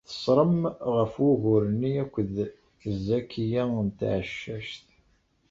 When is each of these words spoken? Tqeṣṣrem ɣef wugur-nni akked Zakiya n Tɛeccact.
Tqeṣṣrem 0.05 0.59
ɣef 0.95 1.13
wugur-nni 1.21 1.91
akked 2.03 2.33
Zakiya 3.05 3.63
n 3.85 3.87
Tɛeccact. 3.99 4.85